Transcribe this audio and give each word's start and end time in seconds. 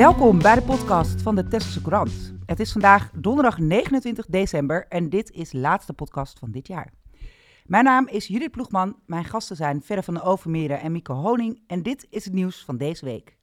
Welkom 0.00 0.42
bij 0.42 0.54
de 0.54 0.62
podcast 0.62 1.22
van 1.22 1.34
de 1.34 1.48
Tesselse 1.48 1.82
Courant. 1.82 2.34
Het 2.46 2.60
is 2.60 2.72
vandaag 2.72 3.10
donderdag 3.14 3.58
29 3.58 4.26
december 4.26 4.86
en 4.88 5.08
dit 5.08 5.30
is 5.30 5.50
de 5.50 5.58
laatste 5.58 5.92
podcast 5.92 6.38
van 6.38 6.50
dit 6.50 6.66
jaar. 6.66 6.92
Mijn 7.64 7.84
naam 7.84 8.06
is 8.08 8.26
Judith 8.26 8.50
Ploegman, 8.50 8.96
mijn 9.06 9.24
gasten 9.24 9.56
zijn 9.56 9.82
Verre 9.82 10.02
van 10.02 10.14
de 10.14 10.22
Overmeren 10.22 10.80
en 10.80 10.92
Mieke 10.92 11.12
Honing 11.12 11.62
en 11.66 11.82
dit 11.82 12.06
is 12.10 12.24
het 12.24 12.34
nieuws 12.34 12.64
van 12.64 12.76
deze 12.76 13.04
week. 13.04 13.36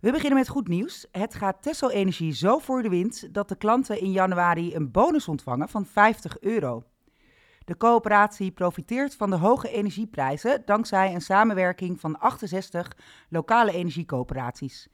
We 0.00 0.10
beginnen 0.10 0.38
met 0.38 0.48
goed 0.48 0.68
nieuws. 0.68 1.06
Het 1.10 1.34
gaat 1.34 1.62
Tessel 1.62 1.90
Energie 1.90 2.32
zo 2.32 2.58
voor 2.58 2.82
de 2.82 2.88
wind 2.88 3.34
dat 3.34 3.48
de 3.48 3.56
klanten 3.56 4.00
in 4.00 4.12
januari 4.12 4.74
een 4.74 4.90
bonus 4.90 5.28
ontvangen 5.28 5.68
van 5.68 5.86
50 5.86 6.40
euro. 6.40 6.84
De 7.64 7.76
coöperatie 7.76 8.50
profiteert 8.50 9.14
van 9.14 9.30
de 9.30 9.36
hoge 9.36 9.70
energieprijzen 9.70 10.62
dankzij 10.64 11.14
een 11.14 11.20
samenwerking 11.20 12.00
van 12.00 12.18
68 12.18 12.96
lokale 13.28 13.72
energiecoöperaties. 13.72 14.88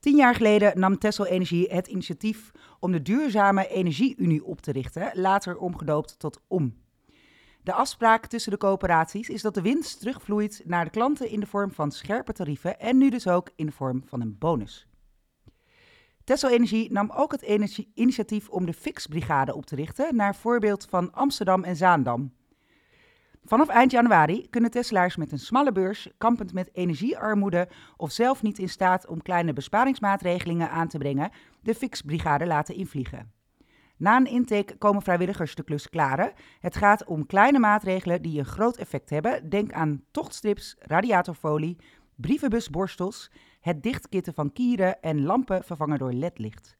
Tien 0.00 0.16
jaar 0.16 0.34
geleden 0.34 0.78
nam 0.78 0.98
Tessel 0.98 1.26
Energie 1.26 1.68
het 1.68 1.86
initiatief 1.86 2.50
om 2.78 2.92
de 2.92 3.02
Duurzame 3.02 3.68
Energieunie 3.68 4.44
op 4.44 4.60
te 4.60 4.72
richten, 4.72 5.10
later 5.14 5.56
omgedoopt 5.56 6.18
tot 6.18 6.40
OM. 6.48 6.76
De 7.62 7.72
afspraak 7.72 8.26
tussen 8.26 8.52
de 8.52 8.58
coöperaties 8.58 9.28
is 9.28 9.42
dat 9.42 9.54
de 9.54 9.62
winst 9.62 9.98
terugvloeit 9.98 10.62
naar 10.64 10.84
de 10.84 10.90
klanten 10.90 11.30
in 11.30 11.40
de 11.40 11.46
vorm 11.46 11.72
van 11.72 11.92
scherpe 11.92 12.32
tarieven 12.32 12.80
en 12.80 12.98
nu 12.98 13.10
dus 13.10 13.28
ook 13.28 13.50
in 13.56 13.66
de 13.66 13.72
vorm 13.72 14.02
van 14.06 14.20
een 14.20 14.38
bonus. 14.38 14.86
Tessel 16.24 16.50
Energie 16.50 16.92
nam 16.92 17.10
ook 17.10 17.32
het 17.32 17.42
initiatief 17.94 18.48
om 18.48 18.66
de 18.66 18.74
Fix-brigade 18.74 19.54
op 19.54 19.66
te 19.66 19.76
richten, 19.76 20.16
naar 20.16 20.36
voorbeeld 20.36 20.86
van 20.90 21.12
Amsterdam 21.12 21.64
en 21.64 21.76
Zaandam. 21.76 22.32
Vanaf 23.44 23.68
eind 23.68 23.90
januari 23.90 24.48
kunnen 24.50 24.70
Tesselaars 24.70 25.16
met 25.16 25.32
een 25.32 25.38
smalle 25.38 25.72
beurs, 25.72 26.08
kampend 26.18 26.52
met 26.52 26.70
energiearmoede 26.72 27.68
of 27.96 28.10
zelf 28.10 28.42
niet 28.42 28.58
in 28.58 28.68
staat 28.68 29.06
om 29.06 29.22
kleine 29.22 29.52
besparingsmaatregelingen 29.52 30.70
aan 30.70 30.88
te 30.88 30.98
brengen, 30.98 31.30
de 31.62 31.74
Fix-brigade 31.74 32.46
laten 32.46 32.74
invliegen. 32.74 33.32
Na 33.96 34.16
een 34.16 34.26
intake 34.26 34.76
komen 34.76 35.02
vrijwilligers 35.02 35.54
de 35.54 35.64
klus 35.64 35.88
klaren. 35.88 36.32
Het 36.60 36.76
gaat 36.76 37.04
om 37.04 37.26
kleine 37.26 37.58
maatregelen 37.58 38.22
die 38.22 38.38
een 38.38 38.44
groot 38.44 38.76
effect 38.76 39.10
hebben. 39.10 39.48
Denk 39.48 39.72
aan 39.72 40.02
tochtstrips, 40.10 40.76
radiatorfolie, 40.78 41.76
brievenbusborstels, 42.16 43.30
het 43.60 43.82
dichtkitten 43.82 44.34
van 44.34 44.52
kieren 44.52 45.00
en 45.00 45.22
lampen 45.22 45.64
vervangen 45.64 45.98
door 45.98 46.12
ledlicht. 46.12 46.78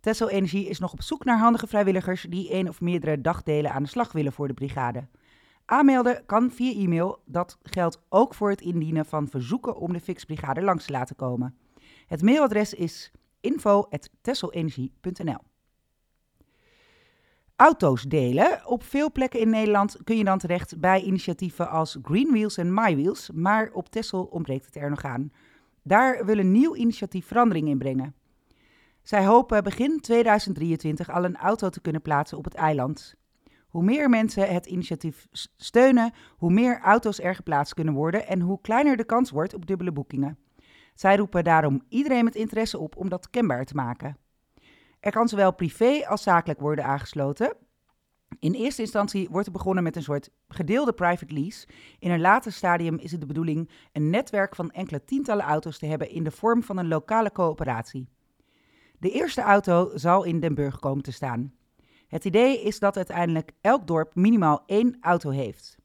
Tessel 0.00 0.30
Energie 0.30 0.68
is 0.68 0.78
nog 0.78 0.92
op 0.92 1.02
zoek 1.02 1.24
naar 1.24 1.38
handige 1.38 1.66
vrijwilligers 1.66 2.26
die 2.28 2.50
één 2.50 2.68
of 2.68 2.80
meerdere 2.80 3.20
dagdelen 3.20 3.72
aan 3.72 3.82
de 3.82 3.88
slag 3.88 4.12
willen 4.12 4.32
voor 4.32 4.48
de 4.48 4.54
brigade. 4.54 5.08
Aanmelden 5.70 6.22
kan 6.26 6.50
via 6.50 6.72
e-mail. 6.72 7.22
Dat 7.24 7.58
geldt 7.62 8.00
ook 8.08 8.34
voor 8.34 8.50
het 8.50 8.60
indienen 8.60 9.06
van 9.06 9.28
verzoeken 9.28 9.76
om 9.76 9.92
de 9.92 10.00
Fixbrigade 10.00 10.62
langs 10.62 10.84
te 10.84 10.92
laten 10.92 11.16
komen. 11.16 11.58
Het 12.06 12.22
mailadres 12.22 12.74
is 12.74 13.12
info.tesselenergie.nl 13.40 15.38
Auto's 17.56 18.02
delen. 18.02 18.66
Op 18.66 18.82
veel 18.82 19.12
plekken 19.12 19.40
in 19.40 19.50
Nederland 19.50 19.96
kun 20.04 20.16
je 20.16 20.24
dan 20.24 20.38
terecht 20.38 20.80
bij 20.80 21.02
initiatieven 21.02 21.70
als 21.70 21.98
Green 22.02 22.30
Wheels 22.30 22.56
en 22.56 22.74
My 22.74 22.96
Wheels, 22.96 23.30
maar 23.30 23.70
op 23.72 23.88
Tessel 23.88 24.24
ontbreekt 24.24 24.66
het 24.66 24.76
er 24.76 24.90
nog 24.90 25.04
aan. 25.04 25.32
Daar 25.82 26.24
wil 26.24 26.38
een 26.38 26.52
nieuw 26.52 26.76
initiatief 26.76 27.26
verandering 27.26 27.68
in 27.68 27.78
brengen. 27.78 28.14
Zij 29.02 29.26
hopen 29.26 29.64
begin 29.64 30.00
2023 30.00 31.10
al 31.10 31.24
een 31.24 31.36
auto 31.36 31.68
te 31.68 31.80
kunnen 31.80 32.02
plaatsen 32.02 32.38
op 32.38 32.44
het 32.44 32.54
eiland. 32.54 33.16
Hoe 33.68 33.82
meer 33.82 34.08
mensen 34.08 34.54
het 34.54 34.66
initiatief 34.66 35.26
steunen, 35.56 36.12
hoe 36.36 36.52
meer 36.52 36.80
auto's 36.80 37.20
er 37.20 37.34
geplaatst 37.34 37.74
kunnen 37.74 37.94
worden 37.94 38.26
en 38.26 38.40
hoe 38.40 38.60
kleiner 38.60 38.96
de 38.96 39.04
kans 39.04 39.30
wordt 39.30 39.54
op 39.54 39.66
dubbele 39.66 39.92
boekingen. 39.92 40.38
Zij 40.94 41.16
roepen 41.16 41.44
daarom 41.44 41.82
iedereen 41.88 42.24
met 42.24 42.34
interesse 42.34 42.78
op 42.78 42.96
om 42.96 43.08
dat 43.08 43.30
kenbaar 43.30 43.64
te 43.64 43.74
maken. 43.74 44.16
Er 45.00 45.12
kan 45.12 45.28
zowel 45.28 45.54
privé 45.54 46.06
als 46.06 46.22
zakelijk 46.22 46.60
worden 46.60 46.84
aangesloten. 46.84 47.56
In 48.38 48.52
eerste 48.52 48.82
instantie 48.82 49.28
wordt 49.30 49.46
er 49.46 49.52
begonnen 49.52 49.82
met 49.82 49.96
een 49.96 50.02
soort 50.02 50.30
gedeelde 50.48 50.92
private 50.92 51.34
lease. 51.34 51.66
In 51.98 52.10
een 52.10 52.20
later 52.20 52.52
stadium 52.52 52.98
is 52.98 53.10
het 53.10 53.20
de 53.20 53.26
bedoeling 53.26 53.70
een 53.92 54.10
netwerk 54.10 54.54
van 54.54 54.70
enkele 54.70 55.04
tientallen 55.04 55.44
auto's 55.44 55.78
te 55.78 55.86
hebben 55.86 56.10
in 56.10 56.24
de 56.24 56.30
vorm 56.30 56.62
van 56.62 56.76
een 56.76 56.88
lokale 56.88 57.32
coöperatie. 57.32 58.08
De 58.98 59.10
eerste 59.10 59.40
auto 59.40 59.90
zal 59.94 60.24
in 60.24 60.40
Den 60.40 60.54
Burg 60.54 60.78
komen 60.78 61.02
te 61.02 61.12
staan. 61.12 61.52
Het 62.08 62.24
idee 62.24 62.62
is 62.62 62.78
dat 62.78 62.96
uiteindelijk 62.96 63.52
elk 63.60 63.86
dorp 63.86 64.14
minimaal 64.14 64.62
één 64.66 64.96
auto 65.00 65.30
heeft. 65.30 65.78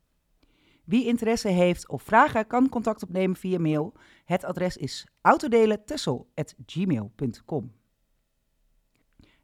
Wie 0.84 1.06
interesse 1.06 1.48
heeft 1.48 1.90
of 1.90 2.02
vragen 2.02 2.48
kan 2.48 2.70
contact 2.70 3.04
opnemen 3.04 3.36
via 3.36 3.60
mail. 3.60 3.94
Het 4.26 4.44
adres 4.44 4.78
is 4.78 5.08
autodelentessel.gmail.com. 5.22 7.72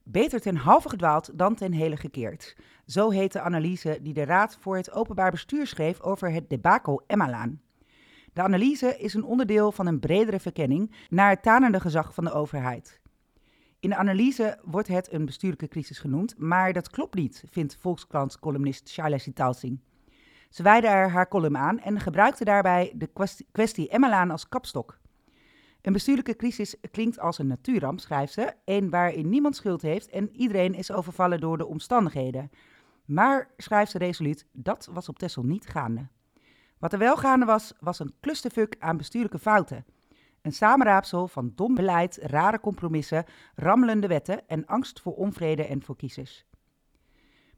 Beter 0.03 0.41
ten 0.41 0.55
halve 0.55 0.89
gedwaald 0.89 1.37
dan 1.37 1.55
ten 1.55 1.71
hele 1.71 1.97
gekeerd. 1.97 2.55
Zo 2.85 3.09
heet 3.09 3.31
de 3.31 3.41
analyse 3.41 3.99
die 4.01 4.13
de 4.13 4.23
Raad 4.23 4.57
voor 4.59 4.75
het 4.75 4.91
Openbaar 4.91 5.31
Bestuur 5.31 5.67
schreef 5.67 6.01
over 6.01 6.31
het 6.31 6.49
debakel 6.49 7.03
Emmalaan. 7.07 7.61
De 8.33 8.41
analyse 8.41 8.97
is 8.97 9.13
een 9.13 9.23
onderdeel 9.23 9.71
van 9.71 9.87
een 9.87 9.99
bredere 9.99 10.39
verkenning 10.39 10.95
naar 11.09 11.29
het 11.29 11.43
tanende 11.43 11.79
gezag 11.79 12.13
van 12.13 12.23
de 12.23 12.31
overheid. 12.31 12.99
In 13.79 13.89
de 13.89 13.95
analyse 13.95 14.59
wordt 14.63 14.87
het 14.87 15.13
een 15.13 15.25
bestuurlijke 15.25 15.67
crisis 15.67 15.99
genoemd, 15.99 16.37
maar 16.37 16.73
dat 16.73 16.89
klopt 16.89 17.15
niet, 17.15 17.43
vindt 17.49 17.77
Volkskrant-columnist 17.79 18.89
Shaila 18.89 19.17
Sitalsing. 19.17 19.79
Ze 20.49 20.63
wijde 20.63 20.87
er 20.87 21.09
haar 21.09 21.27
column 21.27 21.57
aan 21.57 21.79
en 21.79 21.99
gebruikte 21.99 22.43
daarbij 22.43 22.93
de 22.95 23.09
kwestie 23.51 23.89
Emmelaan 23.89 24.31
als 24.31 24.49
kapstok. 24.49 24.99
Een 25.81 25.93
bestuurlijke 25.93 26.35
crisis 26.35 26.75
klinkt 26.91 27.19
als 27.19 27.37
een 27.37 27.47
natuurramp, 27.47 27.99
schrijft 27.99 28.33
ze, 28.33 28.53
een 28.65 28.89
waarin 28.89 29.29
niemand 29.29 29.55
schuld 29.55 29.81
heeft 29.81 30.09
en 30.09 30.35
iedereen 30.35 30.73
is 30.73 30.91
overvallen 30.91 31.39
door 31.39 31.57
de 31.57 31.67
omstandigheden. 31.67 32.49
Maar, 33.05 33.49
schrijft 33.57 33.91
ze 33.91 33.97
resoluut, 33.97 34.45
dat 34.51 34.89
was 34.91 35.09
op 35.09 35.19
Tessel 35.19 35.43
niet 35.43 35.67
gaande. 35.67 36.07
Wat 36.79 36.93
er 36.93 36.99
wel 36.99 37.17
gaande 37.17 37.45
was, 37.45 37.73
was 37.79 37.99
een 37.99 38.13
clusterfuck 38.21 38.75
aan 38.79 38.97
bestuurlijke 38.97 39.39
fouten. 39.39 39.85
Een 40.41 40.53
samenraapsel 40.53 41.27
van 41.27 41.51
dom 41.55 41.75
beleid, 41.75 42.19
rare 42.21 42.59
compromissen, 42.59 43.25
rammelende 43.55 44.07
wetten 44.07 44.47
en 44.47 44.65
angst 44.65 45.01
voor 45.01 45.13
onvrede 45.13 45.65
en 45.65 45.83
voor 45.83 45.95
kiezers. 45.95 46.45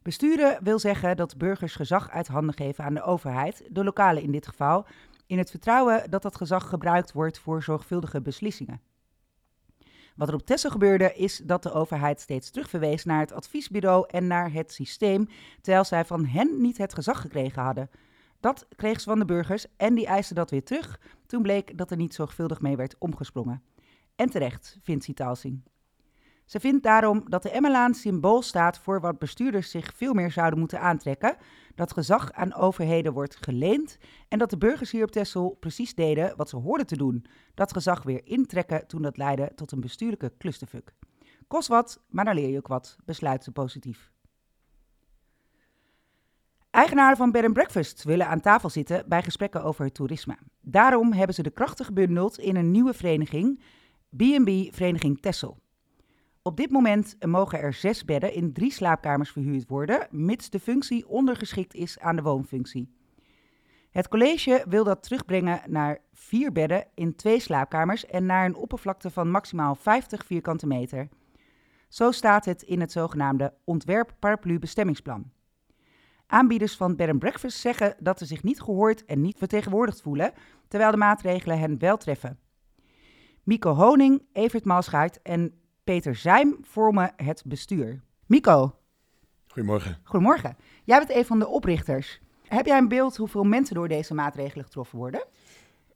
Besturen 0.02 0.64
wil 0.64 0.78
zeggen 0.78 1.16
dat 1.16 1.38
burgers 1.38 1.74
gezag 1.74 2.10
uit 2.10 2.28
handen 2.28 2.54
geven 2.54 2.84
aan 2.84 2.94
de 2.94 3.02
overheid, 3.02 3.64
de 3.70 3.84
lokale 3.84 4.22
in 4.22 4.32
dit 4.32 4.46
geval, 4.46 4.86
in 5.26 5.38
het 5.38 5.50
vertrouwen 5.50 6.10
dat 6.10 6.22
dat 6.22 6.36
gezag 6.36 6.68
gebruikt 6.68 7.12
wordt 7.12 7.38
voor 7.38 7.62
zorgvuldige 7.62 8.20
beslissingen. 8.20 8.80
Wat 10.16 10.28
er 10.28 10.34
op 10.34 10.46
Tessel 10.46 10.70
gebeurde 10.70 11.14
is 11.14 11.36
dat 11.44 11.62
de 11.62 11.72
overheid 11.72 12.20
steeds 12.20 12.50
terugverwees 12.50 13.04
naar 13.04 13.20
het 13.20 13.32
adviesbureau 13.32 14.06
en 14.10 14.26
naar 14.26 14.52
het 14.52 14.72
systeem, 14.72 15.28
terwijl 15.60 15.84
zij 15.84 16.04
van 16.04 16.26
hen 16.26 16.60
niet 16.60 16.78
het 16.78 16.94
gezag 16.94 17.20
gekregen 17.20 17.62
hadden. 17.62 17.90
Dat 18.42 18.66
kreeg 18.76 19.00
ze 19.00 19.08
van 19.08 19.18
de 19.18 19.24
burgers 19.24 19.66
en 19.76 19.94
die 19.94 20.06
eisten 20.06 20.36
dat 20.36 20.50
weer 20.50 20.64
terug 20.64 21.00
toen 21.26 21.42
bleek 21.42 21.78
dat 21.78 21.90
er 21.90 21.96
niet 21.96 22.14
zorgvuldig 22.14 22.60
mee 22.60 22.76
werd 22.76 22.96
omgesprongen. 22.98 23.62
En 24.16 24.30
terecht, 24.30 24.78
vindt 24.82 25.04
Sitalsing. 25.04 25.62
Ze 26.44 26.60
vindt 26.60 26.82
daarom 26.82 27.24
dat 27.28 27.42
de 27.42 27.50
Emmelaan 27.50 27.94
symbool 27.94 28.42
staat 28.42 28.78
voor 28.78 29.00
wat 29.00 29.18
bestuurders 29.18 29.70
zich 29.70 29.92
veel 29.94 30.14
meer 30.14 30.30
zouden 30.30 30.58
moeten 30.58 30.80
aantrekken: 30.80 31.36
dat 31.74 31.92
gezag 31.92 32.32
aan 32.32 32.54
overheden 32.54 33.12
wordt 33.12 33.36
geleend 33.40 33.98
en 34.28 34.38
dat 34.38 34.50
de 34.50 34.58
burgers 34.58 34.90
hier 34.90 35.04
op 35.04 35.10
Texel 35.10 35.56
precies 35.60 35.94
deden 35.94 36.36
wat 36.36 36.48
ze 36.48 36.56
hoorden 36.56 36.86
te 36.86 36.96
doen: 36.96 37.24
dat 37.54 37.72
gezag 37.72 38.02
weer 38.02 38.20
intrekken 38.24 38.86
toen 38.86 39.02
dat 39.02 39.16
leidde 39.16 39.52
tot 39.54 39.72
een 39.72 39.80
bestuurlijke 39.80 40.32
clusterfuck. 40.38 40.94
Kost 41.48 41.68
wat, 41.68 42.02
maar 42.08 42.24
dan 42.24 42.34
leer 42.34 42.48
je 42.48 42.58
ook 42.58 42.68
wat, 42.68 42.96
besluit 43.04 43.44
ze 43.44 43.50
positief. 43.50 44.11
Eigenaren 46.72 47.16
van 47.16 47.30
Bed 47.30 47.52
Breakfast 47.52 48.04
willen 48.04 48.26
aan 48.26 48.40
tafel 48.40 48.70
zitten 48.70 49.04
bij 49.06 49.22
gesprekken 49.22 49.62
over 49.62 49.84
het 49.84 49.94
toerisme. 49.94 50.36
Daarom 50.60 51.12
hebben 51.12 51.34
ze 51.34 51.42
de 51.42 51.50
krachten 51.50 51.84
gebundeld 51.84 52.38
in 52.38 52.56
een 52.56 52.70
nieuwe 52.70 52.94
vereniging, 52.94 53.60
B&B 54.16 54.74
Vereniging 54.74 55.20
Tessel. 55.20 55.58
Op 56.42 56.56
dit 56.56 56.70
moment 56.70 57.16
mogen 57.26 57.58
er 57.58 57.72
zes 57.72 58.04
bedden 58.04 58.34
in 58.34 58.52
drie 58.52 58.72
slaapkamers 58.72 59.30
verhuurd 59.30 59.68
worden, 59.68 60.06
mits 60.10 60.50
de 60.50 60.60
functie 60.60 61.08
ondergeschikt 61.08 61.74
is 61.74 61.98
aan 61.98 62.16
de 62.16 62.22
woonfunctie. 62.22 62.94
Het 63.90 64.08
college 64.08 64.64
wil 64.68 64.84
dat 64.84 65.02
terugbrengen 65.02 65.60
naar 65.66 65.98
vier 66.12 66.52
bedden 66.52 66.86
in 66.94 67.16
twee 67.16 67.40
slaapkamers 67.40 68.06
en 68.06 68.26
naar 68.26 68.44
een 68.44 68.56
oppervlakte 68.56 69.10
van 69.10 69.30
maximaal 69.30 69.74
50 69.74 70.26
vierkante 70.26 70.66
meter. 70.66 71.08
Zo 71.88 72.10
staat 72.10 72.44
het 72.44 72.62
in 72.62 72.80
het 72.80 72.92
zogenaamde 72.92 73.54
ontwerp 73.64 74.14
paraplu 74.18 74.58
bestemmingsplan. 74.58 75.30
Aanbieders 76.32 76.76
van 76.76 76.96
bed 76.96 77.08
and 77.08 77.18
breakfast 77.18 77.58
zeggen 77.58 77.94
dat 77.98 78.18
ze 78.18 78.24
zich 78.24 78.42
niet 78.42 78.60
gehoord 78.60 79.04
en 79.04 79.20
niet 79.20 79.38
vertegenwoordigd 79.38 80.00
voelen, 80.00 80.32
terwijl 80.68 80.90
de 80.90 80.96
maatregelen 80.96 81.58
hen 81.58 81.78
wel 81.78 81.96
treffen. 81.96 82.38
Mico 83.42 83.74
Honing, 83.74 84.22
Evert 84.32 84.64
Malschuit 84.64 85.22
en 85.22 85.54
Peter 85.84 86.14
Zijm 86.14 86.56
vormen 86.60 87.12
het 87.16 87.42
bestuur. 87.46 88.02
Mico. 88.26 88.78
Goedemorgen. 89.46 89.98
Goedemorgen. 90.02 90.56
Jij 90.84 90.98
bent 90.98 91.14
een 91.14 91.24
van 91.24 91.38
de 91.38 91.48
oprichters. 91.48 92.20
Heb 92.48 92.66
jij 92.66 92.78
een 92.78 92.88
beeld 92.88 93.16
hoeveel 93.16 93.44
mensen 93.44 93.74
door 93.74 93.88
deze 93.88 94.14
maatregelen 94.14 94.64
getroffen 94.64 94.98
worden? 94.98 95.24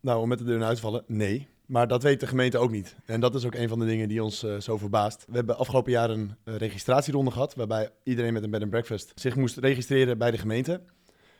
Nou, 0.01 0.21
om 0.21 0.29
met 0.29 0.39
de 0.39 0.45
deur 0.45 0.63
uit 0.63 0.75
te 0.77 0.83
vallen, 0.83 1.05
nee. 1.07 1.49
Maar 1.67 1.89
dat 1.89 2.03
weet 2.03 2.21
de 2.21 2.27
gemeente 2.27 2.59
ook 2.59 2.71
niet. 2.71 2.97
En 3.05 3.21
dat 3.21 3.35
is 3.35 3.45
ook 3.45 3.55
een 3.55 3.69
van 3.69 3.79
de 3.79 3.87
dingen 3.87 4.09
die 4.09 4.23
ons 4.23 4.45
uh, 4.45 4.61
zo 4.61 4.77
verbaast. 4.77 5.25
We 5.29 5.37
hebben 5.37 5.59
afgelopen 5.59 5.93
jaar 5.93 6.11
een 6.11 6.35
uh, 6.45 6.57
registratieronde 6.57 7.31
gehad, 7.31 7.55
waarbij 7.55 7.91
iedereen 8.03 8.33
met 8.33 8.43
een 8.43 8.51
bed 8.51 8.63
and 8.63 8.71
breakfast 8.71 9.13
zich 9.15 9.37
moest 9.37 9.57
registreren 9.57 10.19
bij 10.19 10.31
de 10.31 10.39
gemeente. 10.39 10.81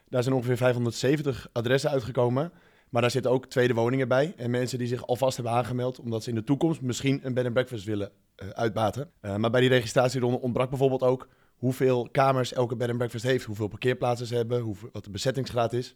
Daar 0.09 0.23
zijn 0.23 0.35
ongeveer 0.35 0.57
570 0.57 1.49
adressen 1.53 1.91
uitgekomen. 1.91 2.53
Maar 2.89 3.03
daar 3.03 3.11
zitten 3.11 3.31
ook 3.31 3.47
tweede 3.47 3.75
woningen 3.75 4.09
bij. 4.09 4.35
En 4.37 4.51
mensen 4.51 4.79
die 4.79 4.87
zich 4.87 5.07
alvast 5.07 5.37
hebben 5.37 5.55
aangemeld, 5.55 6.01
omdat 6.01 6.23
ze 6.23 6.29
in 6.29 6.35
de 6.35 6.45
toekomst 6.45 6.81
misschien 6.81 7.21
een 7.23 7.35
bed 7.35 7.45
and 7.45 7.53
breakfast 7.53 7.85
willen 7.85 8.11
uh, 8.43 8.49
uitbaten. 8.49 9.11
maar 9.21 9.51
bij 9.51 9.61
die 9.61 9.69
registratieronde 9.69 10.41
ontbrak 10.41 10.69
bijvoorbeeld 10.69 11.03
ook 11.03 11.29
hoeveel 11.57 12.09
kamers 12.13 12.53
elke 12.53 12.77
bed 12.77 12.89
and 12.89 12.97
breakfast 12.97 13.25
heeft, 13.25 13.45
hoeveel 13.45 13.69
parkeerplaatsen 13.69 14.27
ze 14.27 14.35
hebben, 14.35 14.61
hoeveel, 14.61 14.89
wat 14.93 15.05
de 15.05 15.11
bezettingsgraad 15.11 15.73
is. 15.73 15.95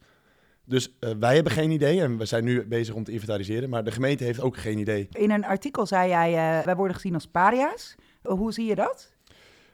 Dus 0.70 0.96
uh, 1.00 1.10
wij 1.18 1.34
hebben 1.34 1.52
geen 1.52 1.70
idee 1.70 2.00
en 2.00 2.18
we 2.18 2.24
zijn 2.24 2.44
nu 2.44 2.66
bezig 2.66 2.94
om 2.94 3.04
te 3.04 3.12
inventariseren, 3.12 3.70
maar 3.70 3.84
de 3.84 3.90
gemeente 3.90 4.24
heeft 4.24 4.40
ook 4.40 4.56
geen 4.56 4.78
idee. 4.78 5.08
In 5.12 5.30
een 5.30 5.44
artikel 5.44 5.86
zei 5.86 6.08
jij, 6.08 6.30
uh, 6.30 6.64
wij 6.64 6.76
worden 6.76 6.94
gezien 6.94 7.14
als 7.14 7.26
paria's. 7.26 7.94
hoe 8.22 8.52
zie 8.52 8.66
je 8.66 8.74
dat? 8.74 9.12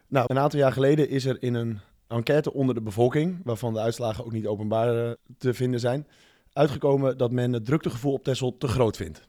Nou, 0.09 0.27
een 0.29 0.39
aantal 0.39 0.59
jaar 0.59 0.73
geleden 0.73 1.09
is 1.09 1.25
er 1.25 1.43
in 1.43 1.55
een 1.55 1.81
enquête 2.09 2.53
onder 2.53 2.75
de 2.75 2.81
bevolking, 2.81 3.41
waarvan 3.45 3.73
de 3.73 3.81
uitslagen 3.81 4.25
ook 4.25 4.33
niet 4.33 4.47
openbaar 4.47 5.17
te 5.39 5.55
vinden 5.55 5.81
zijn, 5.81 6.07
uitgekomen 6.53 7.19
dat 7.19 7.31
men 7.31 7.53
het 7.53 7.65
druktegevoel 7.65 8.13
op 8.13 8.25
Texel 8.25 8.57
te 8.57 8.69
groot 8.69 8.97
vindt. 8.97 9.29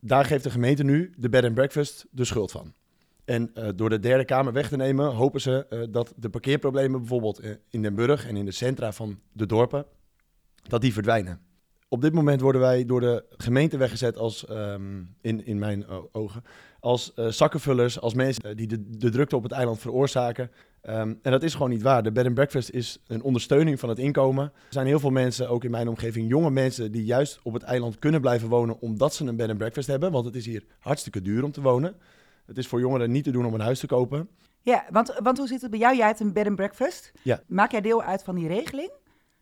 Daar 0.00 0.24
geeft 0.24 0.44
de 0.44 0.50
gemeente 0.50 0.84
nu 0.84 1.12
de 1.16 1.28
bed 1.28 1.44
and 1.44 1.54
breakfast 1.54 2.06
de 2.10 2.24
schuld 2.24 2.50
van. 2.50 2.72
En 3.24 3.50
uh, 3.54 3.68
door 3.74 3.88
de 3.88 3.98
derde 3.98 4.24
kamer 4.24 4.52
weg 4.52 4.68
te 4.68 4.76
nemen, 4.76 5.14
hopen 5.14 5.40
ze 5.40 5.66
uh, 5.70 5.82
dat 5.90 6.12
de 6.16 6.30
parkeerproblemen 6.30 7.00
bijvoorbeeld 7.00 7.40
in 7.70 7.82
Den 7.82 7.94
Burg 7.94 8.26
en 8.26 8.36
in 8.36 8.44
de 8.44 8.52
centra 8.52 8.92
van 8.92 9.20
de 9.32 9.46
dorpen, 9.46 9.86
dat 10.62 10.80
die 10.80 10.92
verdwijnen. 10.92 11.40
Op 11.88 12.00
dit 12.00 12.12
moment 12.12 12.40
worden 12.40 12.60
wij 12.60 12.84
door 12.84 13.00
de 13.00 13.24
gemeente 13.36 13.76
weggezet 13.76 14.16
als, 14.16 14.50
um, 14.50 15.16
in, 15.20 15.46
in 15.46 15.58
mijn 15.58 15.86
ogen, 16.12 16.42
als 16.80 17.12
uh, 17.16 17.26
zakkenvullers, 17.26 18.00
als 18.00 18.14
mensen 18.14 18.56
die 18.56 18.66
de, 18.66 18.90
de, 18.90 19.10
drukte 19.10 19.36
op 19.36 19.42
het 19.42 19.52
eiland 19.52 19.78
veroorzaken. 19.78 20.50
Um, 20.82 21.18
en 21.22 21.30
dat 21.30 21.42
is 21.42 21.52
gewoon 21.52 21.70
niet 21.70 21.82
waar. 21.82 22.02
De 22.02 22.12
bed 22.12 22.26
and 22.26 22.34
breakfast 22.34 22.70
is 22.70 23.02
een 23.06 23.22
ondersteuning 23.22 23.80
van 23.80 23.88
het 23.88 23.98
inkomen. 23.98 24.44
Er 24.44 24.52
zijn 24.68 24.86
heel 24.86 25.00
veel 25.00 25.10
mensen, 25.10 25.48
ook 25.48 25.64
in 25.64 25.70
mijn 25.70 25.88
omgeving, 25.88 26.28
jonge 26.28 26.50
mensen 26.50 26.92
die 26.92 27.04
juist 27.04 27.40
op 27.42 27.52
het 27.52 27.62
eiland 27.62 27.98
kunnen 27.98 28.20
blijven 28.20 28.48
wonen 28.48 28.80
omdat 28.80 29.14
ze 29.14 29.24
een 29.24 29.36
bed 29.36 29.48
and 29.48 29.58
breakfast 29.58 29.88
hebben. 29.88 30.12
Want 30.12 30.24
het 30.24 30.34
is 30.34 30.46
hier 30.46 30.64
hartstikke 30.78 31.22
duur 31.22 31.44
om 31.44 31.52
te 31.52 31.60
wonen. 31.60 31.96
Het 32.46 32.58
is 32.58 32.66
voor 32.66 32.80
jongeren 32.80 33.10
niet 33.10 33.24
te 33.24 33.30
doen 33.30 33.46
om 33.46 33.54
een 33.54 33.60
huis 33.60 33.78
te 33.78 33.86
kopen. 33.86 34.28
Ja, 34.62 34.84
want, 34.90 35.18
want 35.22 35.38
hoe 35.38 35.46
zit 35.46 35.60
het 35.60 35.70
bij 35.70 35.80
jou? 35.80 35.96
Jij 35.96 36.06
hebt 36.06 36.20
een 36.20 36.32
bed 36.32 36.46
and 36.46 36.56
breakfast. 36.56 37.12
Ja. 37.22 37.42
Maak 37.46 37.70
jij 37.70 37.80
deel 37.80 38.02
uit 38.02 38.22
van 38.22 38.34
die 38.34 38.48
regeling? 38.48 38.90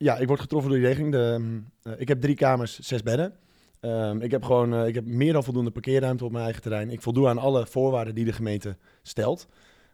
Ja, 0.00 0.17
ik 0.17 0.27
word 0.27 0.41
getroffen 0.41 0.71
door 0.71 0.79
die 0.79 0.89
regeling. 0.89 1.12
De, 1.12 1.61
uh, 1.83 1.93
ik 1.97 2.09
heb 2.09 2.21
drie 2.21 2.35
kamers, 2.35 2.79
zes 2.79 3.03
bedden. 3.03 3.35
Um, 3.81 4.21
ik 4.21 4.31
heb 4.31 4.43
gewoon 4.43 4.75
uh, 4.75 4.87
ik 4.87 4.95
heb 4.95 5.06
meer 5.06 5.33
dan 5.33 5.45
voldoende 5.45 5.71
parkeerruimte 5.71 6.25
op 6.25 6.33
mijn 6.33 6.45
eigen 6.45 6.62
terrein. 6.62 6.91
Ik 6.91 7.03
voldoe 7.03 7.29
aan 7.29 7.39
alle 7.39 7.67
voorwaarden 7.67 8.15
die 8.15 8.25
de 8.25 8.33
gemeente 8.33 8.77
stelt. 9.03 9.49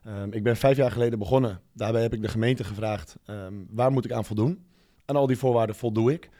Um, 0.07 0.33
ik 0.33 0.43
ben 0.43 0.57
vijf 0.57 0.77
jaar 0.77 0.91
geleden 0.91 1.19
begonnen. 1.19 1.61
Daarbij 1.73 2.03
heb 2.03 2.15
ik 2.15 2.23
de 2.23 2.29
gemeente 2.29 2.65
gevraagd, 2.65 3.17
waar 3.71 3.93
moet 3.93 4.05
ik 4.05 4.13
aan 4.13 4.25
voldoen? 4.25 4.65
Aan 5.05 5.17
al 5.17 5.27
die 5.27 5.39
voorwaarden 5.39 5.77
voldoe 5.77 6.13
ik. 6.13 6.31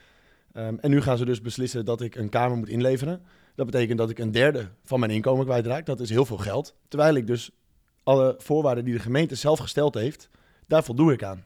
en 0.53 0.89
nu 0.89 1.01
gaan 1.01 1.17
ze 1.17 1.25
dus 1.25 1.41
beslissen 1.41 1.85
dat 1.85 2.01
ik 2.01 2.15
een 2.15 2.29
kamer 2.29 2.57
moet 2.57 2.69
inleveren. 2.69 3.21
Dat 3.55 3.65
betekent 3.65 3.97
dat 3.97 4.09
ik 4.09 4.19
een 4.19 4.31
derde 4.31 4.69
van 4.83 4.99
mijn 4.99 5.11
inkomen 5.11 5.45
kwijtraak. 5.45 5.85
Dat 5.85 5.99
is 5.99 6.09
heel 6.09 6.25
veel 6.25 6.37
geld. 6.37 6.75
Terwijl 6.87 7.15
ik 7.15 7.27
dus 7.27 7.51
alle 8.03 8.35
voorwaarden 8.37 8.85
die 8.85 8.93
de 8.93 8.99
gemeente 8.99 9.35
zelf 9.35 9.59
gesteld 9.59 9.93
heeft, 9.93 10.29
daar 10.67 10.83
voldoe 10.83 11.13
ik 11.13 11.23
aan. 11.23 11.43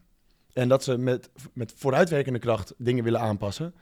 En 0.54 0.68
dat 0.68 0.84
ze 0.84 0.98
met, 0.98 1.30
met 1.54 1.74
vooruitwerkende 1.75 2.40
kracht 2.40 2.74
dingen 2.78 3.04
willen 3.04 3.19
aanpassen, 3.19 3.74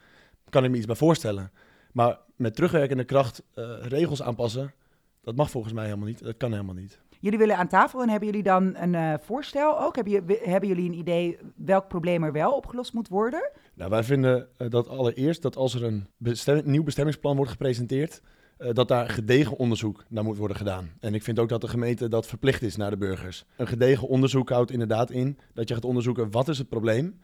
kan 0.49 0.63
ik 0.63 0.71
me 0.71 0.77
iets 0.77 0.85
bij 0.85 0.95
voorstellen. 0.95 1.51
Maar 1.91 2.19
met 2.35 2.55
terugwerkende 2.55 3.03
kracht 3.03 3.43
uh, 3.55 3.75
regels 3.81 4.21
aanpassen, 4.21 4.73
dat 5.21 5.35
mag 5.35 5.51
volgens 5.51 5.73
mij 5.73 5.85
helemaal 5.85 6.07
niet. 6.07 6.23
Dat 6.23 6.37
kan 6.37 6.51
helemaal 6.51 6.75
niet. 6.75 6.99
Jullie 7.19 7.39
willen 7.39 7.57
aan 7.57 7.67
tafel 7.67 8.01
en 8.01 8.09
hebben 8.09 8.27
jullie 8.27 8.43
dan 8.43 8.75
een 8.75 8.93
uh, 8.93 9.13
voorstel 9.21 9.81
ook? 9.81 9.95
Hebben, 9.95 10.13
je, 10.13 10.41
hebben, 10.43 10.69
jullie 10.69 10.89
een 10.89 10.97
idee 10.97 11.37
welk 11.55 11.87
probleem 11.87 12.23
er 12.23 12.31
wel 12.31 12.51
opgelost 12.51 12.93
moet 12.93 13.07
worden? 13.07 13.51
Nou, 13.73 13.89
wij 13.89 14.03
vinden 14.03 14.47
uh, 14.57 14.69
dat 14.69 14.87
allereerst 14.87 15.41
dat 15.41 15.55
als 15.55 15.73
er 15.73 15.83
een 15.83 16.07
nieuw 16.63 16.83
bestemmingsplan 16.83 17.35
wordt 17.35 17.51
gepresenteerd, 17.51 18.21
uh, 18.59 18.69
dat 18.73 18.87
daar 18.87 19.09
gedegen 19.09 19.57
onderzoek 19.57 20.05
naar 20.09 20.23
moet 20.23 20.37
worden 20.37 20.57
gedaan. 20.57 20.91
En 20.99 21.13
ik 21.13 21.23
vind 21.23 21.39
ook 21.39 21.49
dat 21.49 21.61
de 21.61 21.67
gemeente 21.67 22.07
dat 22.07 22.27
verplicht 22.27 22.61
is 22.61 22.75
naar 22.75 22.89
de 22.89 22.97
burgers. 22.97 23.45
Een 23.57 23.67
gedegen 23.67 24.07
onderzoek 24.07 24.49
houdt 24.49 24.71
inderdaad 24.71 25.11
in 25.11 25.37
dat 25.53 25.67
je 25.67 25.73
gaat 25.73 25.85
onderzoeken 25.85 26.31
wat 26.31 26.47
is 26.47 26.57
het 26.57 26.69
probleem, 26.69 27.19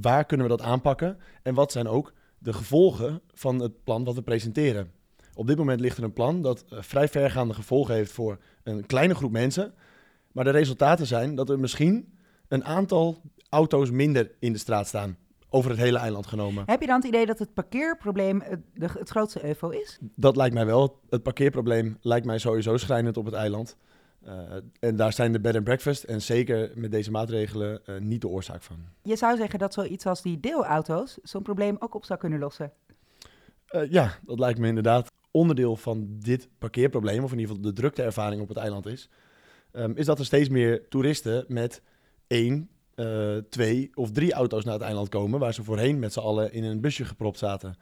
waar 0.00 0.24
kunnen 0.24 0.46
we 0.46 0.56
dat 0.56 0.66
aanpakken 0.66 1.18
en 1.42 1.54
wat 1.54 1.72
zijn 1.72 1.88
ook 1.88 2.12
de 2.38 2.52
gevolgen 2.52 3.20
van 3.34 3.60
het 3.60 3.84
plan 3.84 4.04
wat 4.04 4.14
we 4.14 4.22
presenteren. 4.22 4.90
Op 5.34 5.46
dit 5.46 5.56
moment 5.56 5.80
ligt 5.80 5.96
er 5.96 6.04
een 6.04 6.12
plan 6.12 6.42
dat 6.42 6.64
uh, 6.72 6.78
vrij 6.82 7.08
vergaande 7.08 7.54
gevolgen 7.54 7.94
heeft 7.94 8.12
voor 8.12 8.38
een 8.62 8.86
kleine 8.86 9.14
groep 9.14 9.32
mensen. 9.32 9.74
Maar 10.32 10.44
de 10.44 10.50
resultaten 10.50 11.06
zijn 11.06 11.34
dat 11.34 11.50
er 11.50 11.58
misschien 11.58 12.12
een 12.48 12.64
aantal 12.64 13.22
auto's 13.48 13.90
minder 13.90 14.30
in 14.38 14.52
de 14.52 14.58
straat 14.58 14.86
staan. 14.86 15.16
Over 15.50 15.70
het 15.70 15.80
hele 15.80 15.98
eiland 15.98 16.26
genomen. 16.26 16.62
Heb 16.66 16.80
je 16.80 16.86
dan 16.86 16.96
het 16.96 17.04
idee 17.04 17.26
dat 17.26 17.38
het 17.38 17.54
parkeerprobleem 17.54 18.40
het, 18.40 18.60
de, 18.74 18.86
het 18.98 19.08
grootste 19.08 19.44
eufo 19.44 19.68
is? 19.68 19.98
Dat 20.14 20.36
lijkt 20.36 20.54
mij 20.54 20.66
wel. 20.66 21.00
Het 21.10 21.22
parkeerprobleem 21.22 21.96
lijkt 22.00 22.26
mij 22.26 22.38
sowieso 22.38 22.76
schrijnend 22.76 23.16
op 23.16 23.24
het 23.24 23.34
eiland. 23.34 23.76
Uh, 24.26 24.32
en 24.80 24.96
daar 24.96 25.12
zijn 25.12 25.32
de 25.32 25.40
bed 25.40 25.54
and 25.54 25.64
breakfast 25.64 26.02
en 26.02 26.22
zeker 26.22 26.70
met 26.74 26.90
deze 26.90 27.10
maatregelen 27.10 27.80
uh, 27.86 27.98
niet 28.00 28.20
de 28.20 28.28
oorzaak 28.28 28.62
van. 28.62 28.76
Je 29.02 29.16
zou 29.16 29.36
zeggen 29.36 29.58
dat 29.58 29.74
zoiets 29.74 30.06
als 30.06 30.22
die 30.22 30.40
deelauto's 30.40 31.18
zo'n 31.22 31.42
probleem 31.42 31.76
ook 31.78 31.94
op 31.94 32.04
zou 32.04 32.18
kunnen 32.18 32.38
lossen? 32.38 32.72
Uh, 33.70 33.90
ja, 33.90 34.18
dat 34.26 34.38
lijkt 34.38 34.58
me 34.58 34.66
inderdaad 34.66 35.10
onderdeel 35.30 35.76
van 35.76 36.06
dit 36.08 36.48
parkeerprobleem, 36.58 37.24
of 37.24 37.32
in 37.32 37.38
ieder 37.38 37.54
geval 37.54 37.70
de 37.70 37.76
drukteervaring 37.80 38.42
op 38.42 38.48
het 38.48 38.56
eiland 38.56 38.86
is, 38.86 39.08
um, 39.72 39.96
is 39.96 40.06
dat 40.06 40.18
er 40.18 40.24
steeds 40.24 40.48
meer 40.48 40.88
toeristen 40.88 41.44
met 41.48 41.82
één, 42.26 42.68
uh, 42.98 43.36
twee 43.50 43.90
of 43.94 44.10
drie 44.10 44.32
auto's 44.32 44.64
naar 44.64 44.74
het 44.74 44.82
eiland 44.82 45.08
komen, 45.08 45.40
waar 45.40 45.54
ze 45.54 45.64
voorheen 45.64 45.98
met 45.98 46.12
z'n 46.12 46.20
allen 46.20 46.52
in 46.52 46.64
een 46.64 46.80
busje 46.80 47.04
gepropt 47.04 47.38
zaten. 47.38 47.76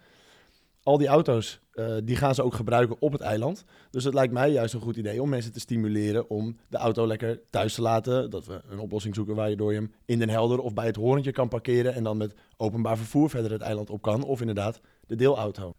Al 0.82 0.98
die 0.98 1.06
auto's, 1.06 1.60
uh, 1.74 1.96
die 2.04 2.16
gaan 2.16 2.34
ze 2.34 2.42
ook 2.42 2.54
gebruiken 2.54 2.96
op 2.98 3.12
het 3.12 3.20
eiland. 3.20 3.64
Dus 3.90 4.04
het 4.04 4.14
lijkt 4.14 4.32
mij 4.32 4.50
juist 4.50 4.74
een 4.74 4.80
goed 4.80 4.96
idee 4.96 5.22
om 5.22 5.28
mensen 5.28 5.52
te 5.52 5.60
stimuleren 5.60 6.30
om 6.30 6.56
de 6.68 6.76
auto 6.76 7.06
lekker 7.06 7.40
thuis 7.50 7.74
te 7.74 7.82
laten. 7.82 8.30
Dat 8.30 8.46
we 8.46 8.60
een 8.68 8.78
oplossing 8.78 9.14
zoeken 9.14 9.34
waardoor 9.34 9.72
je 9.72 9.78
hem 9.78 9.92
in 10.04 10.18
Den 10.18 10.28
Helder 10.28 10.58
of 10.58 10.74
bij 10.74 10.86
het 10.86 10.96
horentje 10.96 11.32
kan 11.32 11.48
parkeren 11.48 11.94
en 11.94 12.02
dan 12.02 12.16
met 12.16 12.34
openbaar 12.56 12.96
vervoer 12.96 13.30
verder 13.30 13.50
het 13.50 13.60
eiland 13.60 13.90
op 13.90 14.02
kan. 14.02 14.24
Of 14.24 14.40
inderdaad 14.40 14.80
de 15.06 15.16
deelauto. 15.16 15.74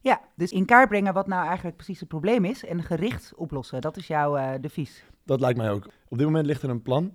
Ja, 0.00 0.20
dus 0.36 0.50
in 0.50 0.64
kaart 0.64 0.88
brengen 0.88 1.14
wat 1.14 1.26
nou 1.26 1.46
eigenlijk 1.46 1.76
precies 1.76 2.00
het 2.00 2.08
probleem 2.08 2.44
is 2.44 2.64
en 2.64 2.82
gericht 2.82 3.32
oplossen. 3.36 3.80
Dat 3.80 3.96
is 3.96 4.06
jouw 4.06 4.36
uh, 4.36 4.52
devies. 4.60 5.04
Dat 5.24 5.40
lijkt 5.40 5.58
mij 5.58 5.70
ook. 5.70 5.86
Op 6.08 6.18
dit 6.18 6.26
moment 6.26 6.46
ligt 6.46 6.62
er 6.62 6.70
een 6.70 6.82
plan 6.82 7.12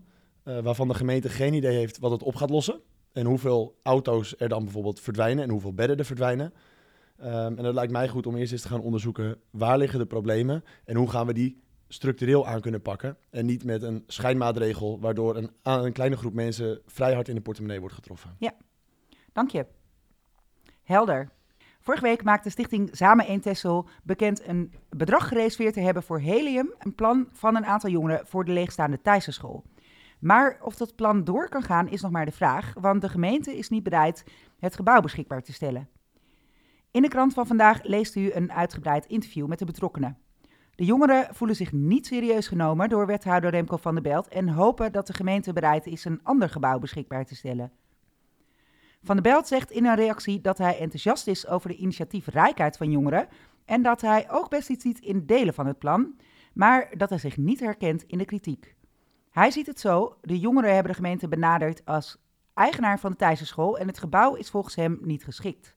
uh, 0.50 0.60
waarvan 0.60 0.88
de 0.88 0.94
gemeente 0.94 1.30
geen 1.30 1.54
idee 1.54 1.78
heeft 1.78 2.00
wat 2.00 2.12
het 2.12 2.24
op 2.24 2.36
gaat 2.36 2.50
lossen. 2.50 2.82
En 3.12 3.26
hoeveel 3.26 3.80
auto's 3.84 4.36
er 4.38 4.50
dan 4.50 4.64
bijvoorbeeld 4.64 5.00
verdwijnen 5.00 5.44
en 5.44 5.50
hoeveel 5.50 5.74
bedden 5.74 5.98
er 5.98 6.06
verdwijnen. 6.06 6.54
Um, 7.22 7.58
en 7.58 7.64
het 7.64 7.74
lijkt 7.74 7.92
mij 7.92 8.08
goed 8.08 8.28
om 8.28 8.36
eerst 8.36 8.52
eens 8.52 8.62
te 8.62 8.68
gaan 8.68 8.82
onderzoeken 8.82 9.38
waar 9.50 9.78
liggen 9.78 10.00
de 10.00 10.06
problemen 10.06 10.64
en 10.86 10.96
hoe 10.96 11.10
gaan 11.10 11.28
we 11.28 11.34
die 11.34 11.62
structureel 11.88 12.48
aan 12.48 12.62
kunnen 12.62 12.82
pakken. 12.82 13.18
En 13.30 13.46
niet 13.46 13.64
met 13.64 13.84
een 13.84 14.04
schijnmaatregel 14.08 15.00
waardoor 15.00 15.36
een, 15.36 15.52
een 15.64 15.94
kleine 15.94 16.18
groep 16.18 16.34
mensen 16.34 16.82
vrij 16.86 17.14
hard 17.14 17.28
in 17.28 17.36
de 17.36 17.42
portemonnee 17.42 17.80
wordt 17.80 17.96
getroffen. 17.96 18.36
Ja, 18.38 18.54
dank 19.34 19.52
je. 19.52 19.66
Helder. 20.84 21.30
Vorige 21.80 22.04
week 22.04 22.24
maakte 22.24 22.50
Stichting 22.50 22.90
Samen 22.92 23.26
1 23.26 23.42
Tessel 23.42 23.88
bekend 24.04 24.48
een 24.48 24.74
bedrag 24.90 25.28
gereserveerd 25.28 25.74
te 25.74 25.80
hebben 25.80 26.04
voor 26.04 26.20
Helium, 26.20 26.74
een 26.80 26.96
plan 26.96 27.28
van 27.32 27.56
een 27.56 27.66
aantal 27.66 27.90
jongeren 27.90 28.28
voor 28.28 28.46
de 28.46 28.52
leegstaande 28.52 29.02
Thijsenschool. 29.02 29.64
Maar 30.20 30.58
of 30.62 30.76
dat 30.76 30.96
plan 30.96 31.24
door 31.24 31.50
kan 31.50 31.64
gaan 31.64 31.88
is 31.88 32.02
nog 32.02 32.12
maar 32.12 32.26
de 32.26 32.32
vraag, 32.32 32.74
want 32.80 33.02
de 33.02 33.10
gemeente 33.10 33.58
is 33.58 33.70
niet 33.70 33.84
bereid 33.84 34.24
het 34.60 34.76
gebouw 34.76 35.02
beschikbaar 35.02 35.42
te 35.42 35.54
stellen. 35.54 35.90
In 36.92 37.02
de 37.02 37.08
krant 37.08 37.34
van 37.34 37.48
vandaag 37.48 37.84
leest 37.84 38.16
u 38.16 38.32
een 38.32 38.52
uitgebreid 38.52 39.06
interview 39.06 39.48
met 39.48 39.60
de 39.60 39.66
betrokkenen. 39.66 40.18
De 40.76 40.86
jongeren 40.86 41.36
voelen 41.36 41.56
zich 41.56 41.72
niet 41.72 42.06
serieus 42.06 42.48
genomen 42.48 42.90
door 42.90 43.06
wethouder 43.06 43.50
Remco 43.50 43.78
van 43.78 43.94
der 43.94 44.04
Belt 44.04 44.28
en 44.28 44.50
hopen 44.50 44.92
dat 44.92 45.08
de 45.08 45.14
gemeente 45.14 45.54
bereid 45.54 45.86
is 45.86 46.06
een 46.06 46.20
ander 46.24 46.50
gebouw 46.50 46.80
beschikbaar 46.80 47.26
te 47.26 47.36
stellen. 47.36 47.72
Van 49.04 49.16
der 49.16 49.32
Belt 49.32 49.48
zegt 49.48 49.72
in 49.72 49.86
een 49.86 49.96
reactie 49.96 50.42
dat 50.42 50.58
hij 50.58 50.80
enthousiast 50.80 51.28
is 51.28 51.48
over 51.48 51.70
de 51.70 51.76
initiatiefrijkheid 51.76 52.78
van 52.78 52.92
jongeren 52.92 53.28
en 53.66 53.82
dat 53.82 54.02
hij 54.02 54.32
ook 54.32 54.50
best 54.50 54.70
iets 54.70 54.84
ziet 54.84 55.00
in 55.00 55.26
delen 55.26 55.54
van 55.54 55.66
het 55.66 55.80
plan, 55.80 56.16
maar 56.54 56.90
dat 56.98 57.10
hij 57.10 57.20
zich 57.20 57.38
niet 57.38 57.60
herkent 57.60 58.04
in 58.04 58.18
de 58.18 58.26
kritiek. 58.26 58.76
Hij 59.40 59.52
ziet 59.52 59.68
het 59.68 59.80
zo: 59.80 60.18
de 60.22 60.40
jongeren 60.40 60.74
hebben 60.74 60.92
de 60.92 60.98
gemeente 60.98 61.28
benaderd 61.28 61.86
als 61.86 62.18
eigenaar 62.54 63.00
van 63.00 63.12
de 63.12 63.18
Thijsenschool 63.18 63.78
en 63.78 63.88
het 63.88 63.98
gebouw 63.98 64.36
is 64.36 64.50
volgens 64.50 64.76
hem 64.76 65.00
niet 65.02 65.24
geschikt. 65.24 65.76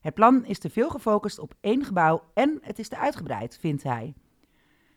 Het 0.00 0.14
plan 0.14 0.44
is 0.44 0.58
te 0.58 0.70
veel 0.70 0.90
gefocust 0.90 1.38
op 1.38 1.54
één 1.60 1.84
gebouw 1.84 2.22
en 2.34 2.58
het 2.62 2.78
is 2.78 2.88
te 2.88 2.96
uitgebreid, 2.96 3.58
vindt 3.60 3.82
hij. 3.82 4.14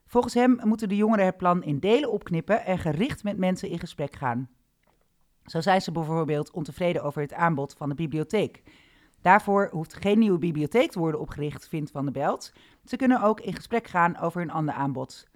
Volgens 0.05 0.33
hem 0.33 0.59
moeten 0.63 0.89
de 0.89 0.95
jongeren 0.95 1.25
het 1.25 1.37
plan 1.37 1.63
in 1.63 1.79
delen 1.79 2.11
opknippen 2.11 2.65
en 2.65 2.77
gericht 2.79 3.23
met 3.23 3.37
mensen 3.37 3.69
in 3.69 3.79
gesprek 3.79 4.15
gaan. 4.15 4.49
Zo 5.45 5.61
zijn 5.61 5.81
ze 5.81 5.91
bijvoorbeeld 5.91 6.51
ontevreden 6.51 7.03
over 7.03 7.21
het 7.21 7.33
aanbod 7.33 7.73
van 7.73 7.89
de 7.89 7.95
bibliotheek. 7.95 8.63
Daarvoor 9.21 9.69
hoeft 9.71 9.93
geen 9.93 10.19
nieuwe 10.19 10.39
bibliotheek 10.39 10.91
te 10.91 10.99
worden 10.99 11.19
opgericht, 11.19 11.67
vindt 11.67 11.91
Van 11.91 12.03
der 12.03 12.13
Belt. 12.13 12.53
Ze 12.85 12.95
kunnen 12.95 13.21
ook 13.21 13.39
in 13.39 13.53
gesprek 13.53 13.87
gaan 13.87 14.17
over 14.17 14.41
een 14.41 14.51
ander 14.51 14.73
aanbod. 14.73 15.31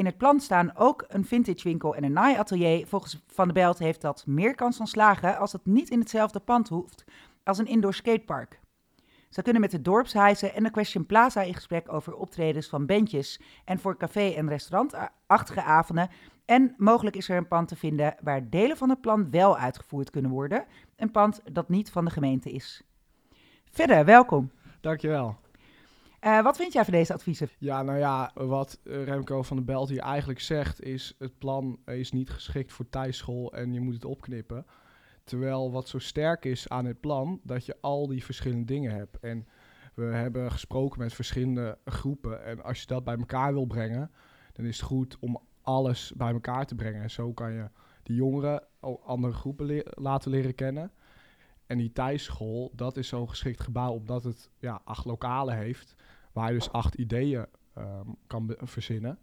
In 0.00 0.06
het 0.06 0.18
plan 0.18 0.40
staan 0.40 0.76
ook 0.76 1.04
een 1.08 1.24
vintage 1.24 1.62
winkel 1.62 1.94
en 1.94 2.04
een 2.04 2.12
naaiatelier. 2.12 2.86
Volgens 2.86 3.22
Van 3.26 3.44
der 3.44 3.54
Belt 3.54 3.78
heeft 3.78 4.00
dat 4.00 4.26
meer 4.26 4.54
kans 4.54 4.76
van 4.76 4.86
slagen 4.86 5.38
als 5.38 5.52
het 5.52 5.66
niet 5.66 5.90
in 5.90 5.98
hetzelfde 5.98 6.40
pand 6.40 6.68
hoeft 6.68 7.04
als 7.44 7.58
een 7.58 7.66
indoor 7.66 7.94
skatepark. 7.94 8.60
Ze 9.28 9.42
kunnen 9.42 9.60
met 9.60 9.70
de 9.70 9.82
dorpshuizen 9.82 10.54
en 10.54 10.62
de 10.62 10.70
Question 10.70 11.06
Plaza 11.06 11.42
in 11.42 11.54
gesprek 11.54 11.92
over 11.92 12.16
optredens 12.16 12.68
van 12.68 12.86
bandjes 12.86 13.40
en 13.64 13.78
voor 13.78 13.96
café- 13.96 14.34
en 14.36 14.48
restaurantachtige 14.48 15.62
avonden. 15.62 16.08
En 16.44 16.74
mogelijk 16.76 17.16
is 17.16 17.28
er 17.28 17.36
een 17.36 17.48
pand 17.48 17.68
te 17.68 17.76
vinden 17.76 18.14
waar 18.22 18.50
delen 18.50 18.76
van 18.76 18.88
het 18.88 19.00
plan 19.00 19.30
wel 19.30 19.56
uitgevoerd 19.58 20.10
kunnen 20.10 20.30
worden. 20.30 20.64
Een 20.96 21.10
pand 21.10 21.40
dat 21.52 21.68
niet 21.68 21.90
van 21.90 22.04
de 22.04 22.10
gemeente 22.10 22.50
is. 22.50 22.82
Verder, 23.70 24.04
welkom. 24.04 24.50
Dankjewel. 24.80 25.36
Uh, 26.24 26.42
wat 26.42 26.56
vind 26.56 26.72
jij 26.72 26.84
van 26.84 26.92
deze 26.92 27.12
adviezen? 27.12 27.48
Ja, 27.58 27.82
nou 27.82 27.98
ja, 27.98 28.30
wat 28.34 28.80
Remco 28.84 29.42
van 29.42 29.56
der 29.56 29.64
Belt 29.64 29.88
hier 29.88 30.00
eigenlijk 30.00 30.40
zegt 30.40 30.82
is... 30.82 31.14
het 31.18 31.38
plan 31.38 31.78
is 31.84 32.12
niet 32.12 32.30
geschikt 32.30 32.72
voor 32.72 32.88
thuisschool 32.88 33.52
en 33.52 33.72
je 33.72 33.80
moet 33.80 33.94
het 33.94 34.04
opknippen. 34.04 34.66
Terwijl 35.24 35.72
wat 35.72 35.88
zo 35.88 35.98
sterk 35.98 36.44
is 36.44 36.68
aan 36.68 36.84
het 36.84 37.00
plan, 37.00 37.40
dat 37.42 37.66
je 37.66 37.76
al 37.80 38.06
die 38.06 38.24
verschillende 38.24 38.64
dingen 38.64 38.92
hebt. 38.92 39.18
En 39.18 39.46
we 39.94 40.04
hebben 40.04 40.52
gesproken 40.52 40.98
met 40.98 41.14
verschillende 41.14 41.78
groepen. 41.84 42.44
En 42.44 42.62
als 42.62 42.80
je 42.80 42.86
dat 42.86 43.04
bij 43.04 43.16
elkaar 43.16 43.52
wil 43.52 43.66
brengen, 43.66 44.10
dan 44.52 44.64
is 44.64 44.76
het 44.76 44.86
goed 44.86 45.16
om 45.20 45.40
alles 45.62 46.12
bij 46.16 46.32
elkaar 46.32 46.66
te 46.66 46.74
brengen. 46.74 47.02
En 47.02 47.10
zo 47.10 47.32
kan 47.32 47.52
je 47.52 47.70
die 48.02 48.16
jongeren 48.16 48.64
andere 49.04 49.32
groepen 49.32 49.84
laten 49.90 50.30
leren 50.30 50.54
kennen. 50.54 50.92
En 51.66 51.78
die 51.78 51.92
thuisschool, 51.92 52.72
dat 52.74 52.96
is 52.96 53.08
zo'n 53.08 53.28
geschikt 53.28 53.60
gebouw 53.60 53.92
omdat 53.92 54.24
het 54.24 54.50
ja, 54.58 54.80
acht 54.84 55.04
lokalen 55.04 55.56
heeft, 55.56 55.94
waar 56.32 56.48
je 56.48 56.58
dus 56.58 56.72
acht 56.72 56.94
ideeën 56.94 57.46
um, 57.78 58.16
kan 58.26 58.56
verzinnen. 58.58 59.18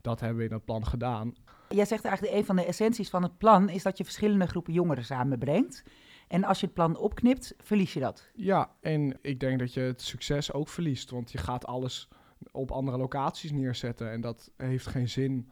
Dat 0.00 0.20
hebben 0.20 0.38
we 0.38 0.44
in 0.44 0.52
het 0.52 0.64
plan 0.64 0.86
gedaan. 0.86 1.34
Jij 1.68 1.84
zegt 1.84 2.04
eigenlijk 2.04 2.36
een 2.36 2.44
van 2.44 2.56
de 2.56 2.64
essenties 2.64 3.10
van 3.10 3.22
het 3.22 3.38
plan 3.38 3.68
is 3.68 3.82
dat 3.82 3.98
je 3.98 4.04
verschillende 4.04 4.46
groepen 4.46 4.72
jongeren 4.72 5.04
samenbrengt. 5.04 5.84
En 6.28 6.44
als 6.44 6.60
je 6.60 6.66
het 6.66 6.74
plan 6.74 6.96
opknipt, 6.96 7.54
verlies 7.58 7.92
je 7.92 8.00
dat. 8.00 8.30
Ja, 8.34 8.70
en 8.80 9.18
ik 9.20 9.40
denk 9.40 9.58
dat 9.58 9.74
je 9.74 9.80
het 9.80 10.02
succes 10.02 10.52
ook 10.52 10.68
verliest, 10.68 11.10
want 11.10 11.32
je 11.32 11.38
gaat 11.38 11.66
alles 11.66 12.08
op 12.52 12.70
andere 12.70 12.96
locaties 12.96 13.52
neerzetten 13.52 14.10
en 14.10 14.20
dat 14.20 14.50
heeft 14.56 14.86
geen 14.86 15.08
zin 15.08 15.50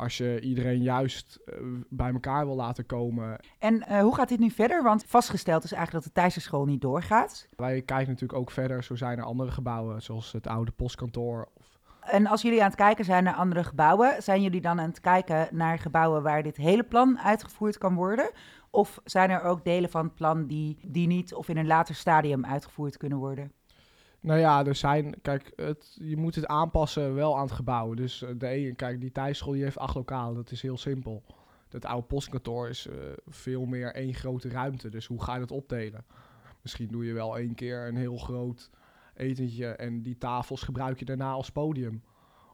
als 0.00 0.16
je 0.16 0.40
iedereen 0.40 0.82
juist 0.82 1.40
uh, 1.46 1.54
bij 1.88 2.12
elkaar 2.12 2.46
wil 2.46 2.56
laten 2.56 2.86
komen. 2.86 3.38
En 3.58 3.74
uh, 3.74 4.00
hoe 4.00 4.14
gaat 4.14 4.28
dit 4.28 4.38
nu 4.38 4.50
verder? 4.50 4.82
Want 4.82 5.04
vastgesteld 5.06 5.64
is 5.64 5.72
eigenlijk 5.72 6.04
dat 6.04 6.14
de 6.14 6.20
Thijserschool 6.20 6.64
niet 6.64 6.80
doorgaat. 6.80 7.48
Wij 7.56 7.82
kijken 7.82 8.08
natuurlijk 8.08 8.38
ook 8.38 8.50
verder. 8.50 8.84
Zo 8.84 8.94
zijn 8.94 9.18
er 9.18 9.24
andere 9.24 9.50
gebouwen, 9.50 10.02
zoals 10.02 10.32
het 10.32 10.46
oude 10.46 10.70
postkantoor. 10.70 11.48
Of... 11.54 11.78
En 12.00 12.26
als 12.26 12.42
jullie 12.42 12.60
aan 12.60 12.66
het 12.66 12.76
kijken 12.76 13.04
zijn 13.04 13.24
naar 13.24 13.34
andere 13.34 13.64
gebouwen, 13.64 14.22
zijn 14.22 14.42
jullie 14.42 14.60
dan 14.60 14.80
aan 14.80 14.88
het 14.88 15.00
kijken 15.00 15.48
naar 15.50 15.78
gebouwen 15.78 16.22
waar 16.22 16.42
dit 16.42 16.56
hele 16.56 16.84
plan 16.84 17.18
uitgevoerd 17.18 17.78
kan 17.78 17.94
worden? 17.94 18.30
Of 18.70 19.00
zijn 19.04 19.30
er 19.30 19.42
ook 19.42 19.64
delen 19.64 19.90
van 19.90 20.04
het 20.04 20.14
plan 20.14 20.46
die, 20.46 20.78
die 20.82 21.06
niet 21.06 21.34
of 21.34 21.48
in 21.48 21.56
een 21.56 21.66
later 21.66 21.94
stadium 21.94 22.44
uitgevoerd 22.44 22.96
kunnen 22.96 23.18
worden? 23.18 23.52
Nou 24.20 24.38
ja, 24.38 24.66
er 24.66 24.74
zijn, 24.74 25.20
kijk, 25.22 25.52
het, 25.56 25.96
je 26.00 26.16
moet 26.16 26.34
het 26.34 26.46
aanpassen 26.46 27.14
wel 27.14 27.36
aan 27.36 27.44
het 27.44 27.52
gebouw. 27.52 27.94
Dus 27.94 28.22
eh, 28.22 28.30
de 28.36 28.72
kijk, 28.76 29.00
die 29.00 29.12
thuisschool 29.12 29.52
die 29.52 29.62
heeft 29.62 29.78
acht 29.78 29.94
lokalen, 29.94 30.34
dat 30.34 30.50
is 30.50 30.62
heel 30.62 30.76
simpel. 30.76 31.22
Dat 31.68 31.84
oude 31.84 32.06
postkantoor 32.06 32.68
is 32.68 32.86
uh, 32.86 32.94
veel 33.26 33.64
meer 33.64 33.94
één 33.94 34.14
grote 34.14 34.48
ruimte. 34.48 34.88
Dus 34.88 35.06
hoe 35.06 35.22
ga 35.22 35.34
je 35.34 35.40
dat 35.40 35.50
opdelen? 35.50 36.04
Misschien 36.62 36.88
doe 36.88 37.04
je 37.04 37.12
wel 37.12 37.38
één 37.38 37.54
keer 37.54 37.86
een 37.86 37.96
heel 37.96 38.16
groot 38.16 38.70
etentje 39.14 39.66
en 39.66 40.02
die 40.02 40.18
tafels 40.18 40.62
gebruik 40.62 40.98
je 40.98 41.04
daarna 41.04 41.30
als 41.30 41.50
podium. 41.50 42.02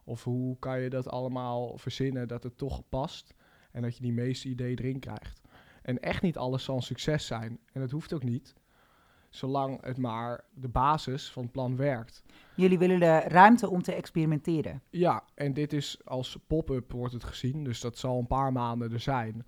Of 0.05 0.25
hoe 0.25 0.59
kan 0.59 0.81
je 0.81 0.91
dat 0.91 1.09
allemaal 1.09 1.79
verzinnen 1.79 2.29
dat 2.29 2.43
het 2.43 2.59
toch 2.59 2.89
past 2.89 3.35
en 3.73 3.83
dat 3.83 3.97
je 3.97 4.03
die 4.03 4.13
meeste 4.13 4.49
ideeën 4.49 4.79
erin 4.79 4.99
krijgt. 4.99 5.41
En 5.83 6.01
echt 6.01 6.23
niet 6.23 6.37
alles 6.37 6.65
zal 6.65 6.77
een 6.77 6.83
succes 6.83 7.27
zijn. 7.27 7.59
En 7.73 7.81
dat 7.81 7.91
hoeft 7.91 8.13
ook 8.13 8.25
niet 8.25 8.55
zolang 9.37 9.85
het 9.85 9.99
maar 9.99 10.45
de 10.55 10.69
basis 10.69 11.31
van 11.31 11.43
het 11.43 11.53
plan 11.53 11.77
werkt. 11.77 12.23
Jullie 12.55 12.79
willen 12.79 13.01
de 13.01 13.19
ruimte 13.19 13.71
om 13.71 13.83
te 13.83 13.95
experimenteren. 13.95 14.83
Ja, 14.91 15.25
en 15.35 15.53
dit 15.53 15.73
is 15.73 16.01
als 16.05 16.39
pop-up 16.47 16.93
wordt 16.93 17.13
het 17.13 17.25
gezien, 17.25 17.65
dus 17.65 17.81
dat 17.81 17.99
zal 17.99 18.19
een 18.19 18.27
paar 18.27 18.53
maanden 18.53 18.93
er 18.93 19.01
zijn. 19.01 19.47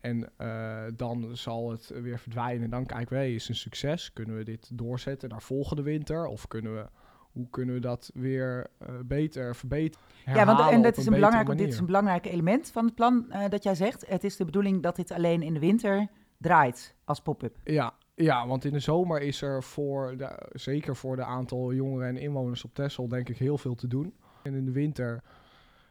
En 0.00 0.30
uh, 0.38 0.82
dan 0.96 1.36
zal 1.36 1.70
het 1.70 1.92
weer 2.02 2.18
verdwijnen. 2.18 2.64
En 2.64 2.70
dan 2.70 2.86
kijken 2.86 3.18
we, 3.18 3.32
is 3.32 3.40
het 3.40 3.50
een 3.50 3.56
succes? 3.56 4.12
Kunnen 4.12 4.36
we 4.36 4.44
dit 4.44 4.78
doorzetten 4.78 5.28
naar 5.28 5.42
volgende 5.42 5.82
winter? 5.82 6.26
Of 6.26 6.46
kunnen 6.46 6.74
we, 6.74 6.88
hoe 7.32 7.50
kunnen 7.50 7.74
we 7.74 7.80
dat 7.80 8.10
weer 8.14 8.70
uh, 8.82 8.88
beter 9.04 9.56
verbeteren? 9.56 10.06
Ja, 10.24 10.44
want 10.46 10.70
en 10.70 10.82
dat 10.82 10.96
is 10.96 11.06
een, 11.06 11.12
belangrijk, 11.12 11.58
dit 11.58 11.68
is 11.68 11.78
een 11.78 11.86
belangrijk 11.86 12.26
element 12.26 12.70
van 12.70 12.84
het 12.84 12.94
plan 12.94 13.26
uh, 13.28 13.48
dat 13.48 13.62
jij 13.62 13.74
zegt. 13.74 14.08
Het 14.08 14.24
is 14.24 14.36
de 14.36 14.44
bedoeling 14.44 14.82
dat 14.82 14.96
dit 14.96 15.12
alleen 15.12 15.42
in 15.42 15.54
de 15.54 15.60
winter 15.60 16.08
draait 16.38 16.94
als 17.04 17.20
pop-up. 17.20 17.56
Ja, 17.64 17.94
ja, 18.18 18.46
want 18.46 18.64
in 18.64 18.72
de 18.72 18.78
zomer 18.78 19.22
is 19.22 19.42
er 19.42 19.62
voor, 19.62 20.16
de, 20.16 20.48
zeker 20.52 20.96
voor 20.96 21.16
de 21.16 21.24
aantal 21.24 21.72
jongeren 21.72 22.08
en 22.08 22.16
inwoners 22.16 22.64
op 22.64 22.74
Texel, 22.74 23.08
denk 23.08 23.28
ik 23.28 23.38
heel 23.38 23.58
veel 23.58 23.74
te 23.74 23.86
doen. 23.86 24.14
En 24.42 24.54
in 24.54 24.64
de 24.64 24.72
winter 24.72 25.22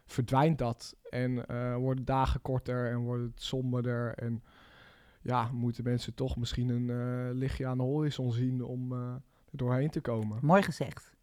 verdwijnt 0.06 0.58
dat 0.58 0.96
en 1.10 1.46
uh, 1.52 1.76
worden 1.76 2.06
dagen 2.06 2.42
korter 2.42 2.92
en 2.92 3.00
wordt 3.00 3.24
het 3.24 3.42
somberder. 3.42 4.14
En 4.14 4.44
ja, 5.22 5.52
moeten 5.52 5.84
mensen 5.84 6.14
toch 6.14 6.38
misschien 6.38 6.70
een 6.70 6.90
uh, 6.90 7.38
lichtje 7.38 7.68
aan 7.68 7.78
de 7.78 7.84
horizon 7.84 8.32
zien 8.32 8.64
om 8.64 8.92
uh, 8.92 9.00
er 9.52 9.58
doorheen 9.58 9.90
te 9.90 10.02
komen. 10.02 10.38
Mooi 10.42 10.62
gezegd. 10.62 11.16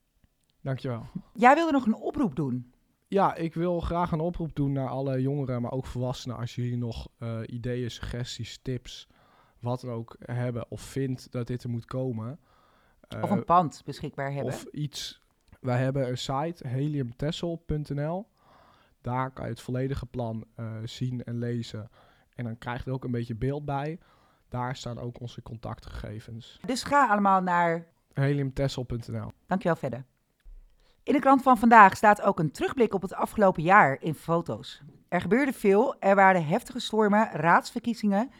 Dankjewel. 0.60 1.06
Jij 1.34 1.54
wilde 1.54 1.72
nog 1.72 1.86
een 1.86 1.94
oproep 1.94 2.36
doen. 2.36 2.72
Ja, 3.08 3.34
ik 3.34 3.54
wil 3.54 3.80
graag 3.80 4.12
een 4.12 4.20
oproep 4.20 4.54
doen 4.54 4.72
naar 4.72 4.88
alle 4.88 5.22
jongeren, 5.22 5.62
maar 5.62 5.72
ook 5.72 5.86
volwassenen. 5.86 6.36
Als 6.36 6.54
jullie 6.54 6.76
nog 6.76 7.08
ideeën, 7.46 7.90
suggesties, 7.90 8.58
tips 8.62 9.08
wat 9.64 9.80
dan 9.80 9.90
ook 9.90 10.16
hebben 10.18 10.70
of 10.70 10.80
vindt 10.80 11.32
dat 11.32 11.46
dit 11.46 11.62
er 11.62 11.70
moet 11.70 11.84
komen. 11.84 12.38
of 13.20 13.30
een 13.30 13.44
pand 13.44 13.82
beschikbaar 13.84 14.32
hebben. 14.32 14.52
Of 14.52 14.64
iets. 14.64 15.22
Wij 15.60 15.78
hebben 15.78 16.08
een 16.08 16.18
site, 16.18 16.68
heliumtessel.nl. 16.68 18.26
Daar 19.00 19.30
kan 19.30 19.44
je 19.44 19.50
het 19.50 19.60
volledige 19.60 20.06
plan 20.06 20.44
uh, 20.56 20.72
zien 20.84 21.24
en 21.24 21.38
lezen. 21.38 21.90
En 22.34 22.44
dan 22.44 22.58
krijg 22.58 22.84
je 22.84 22.90
er 22.90 22.96
ook 22.96 23.04
een 23.04 23.10
beetje 23.10 23.34
beeld 23.34 23.64
bij. 23.64 23.98
Daar 24.48 24.76
staan 24.76 24.98
ook 24.98 25.20
onze 25.20 25.42
contactgegevens. 25.42 26.60
Dus 26.66 26.82
ga 26.82 27.08
allemaal 27.08 27.40
naar 27.40 27.86
heliumtessel.nl. 28.12 29.32
Dankjewel 29.46 29.76
verder. 29.76 30.04
In 31.02 31.12
de 31.12 31.18
krant 31.18 31.42
van 31.42 31.58
vandaag 31.58 31.96
staat 31.96 32.22
ook 32.22 32.38
een 32.38 32.50
terugblik 32.50 32.94
op 32.94 33.02
het 33.02 33.14
afgelopen 33.14 33.62
jaar 33.62 33.96
in 34.00 34.14
foto's. 34.14 34.82
Er 35.08 35.20
gebeurde 35.20 35.52
veel, 35.52 35.96
er 36.00 36.14
waren 36.14 36.46
heftige 36.46 36.80
stormen, 36.80 37.30
raadsverkiezingen 37.32 38.30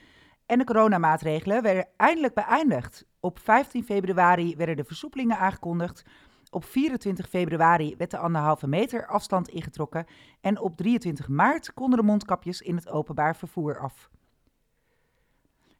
en 0.47 0.59
de 0.59 0.65
coronamaatregelen 0.65 1.63
werden 1.63 1.89
eindelijk 1.97 2.35
beëindigd. 2.35 3.07
Op 3.21 3.39
15 3.39 3.85
februari 3.85 4.57
werden 4.57 4.77
de 4.77 4.85
versoepelingen 4.85 5.39
aangekondigd. 5.39 6.05
Op 6.51 6.65
24 6.65 7.29
februari 7.29 7.95
werd 7.97 8.11
de 8.11 8.19
anderhalve 8.19 8.67
meter 8.67 9.07
afstand 9.07 9.49
ingetrokken. 9.49 10.07
En 10.41 10.61
op 10.61 10.77
23 10.77 11.29
maart 11.29 11.73
konden 11.73 11.99
de 11.99 12.05
mondkapjes 12.05 12.61
in 12.61 12.77
het 12.77 12.89
openbaar 12.89 13.37
vervoer 13.37 13.79
af. 13.79 14.11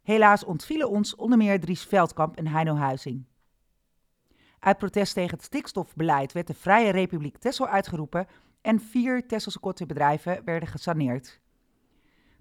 Helaas 0.01 0.43
ontvielen 0.43 0.89
ons 0.89 1.15
onder 1.15 1.37
meer 1.37 1.59
Dries 1.59 1.83
Veldkamp 1.83 2.35
en 2.35 2.47
Heino 2.47 2.75
Huizing. 2.75 3.25
Uit 4.59 4.77
protest 4.77 5.13
tegen 5.13 5.35
het 5.35 5.45
stikstofbeleid 5.45 6.31
werd 6.31 6.47
de 6.47 6.53
Vrije 6.53 6.91
Republiek 6.91 7.37
Texel 7.37 7.67
uitgeroepen 7.67 8.27
en 8.61 8.79
vier 8.79 9.27
Tesselse 9.27 9.85
bedrijven 9.85 10.41
werden 10.45 10.69
gesaneerd. 10.69 11.39